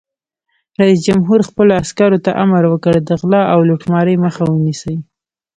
[0.81, 4.95] رئیس جمهور خپلو عسکرو ته امر وکړ؛ د غلا او لوټمارۍ مخه ونیسئ!